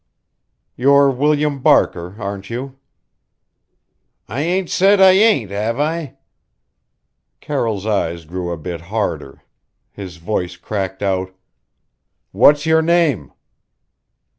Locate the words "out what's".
11.03-12.65